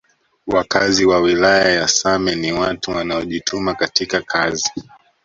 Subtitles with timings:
[0.47, 4.69] Wakazi wa wilaya ya same ni watu wanaojituma katika kazi